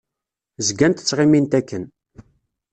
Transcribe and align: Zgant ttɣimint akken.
Zgant 0.67 0.99
ttɣimint 1.03 1.53
akken. 1.59 1.83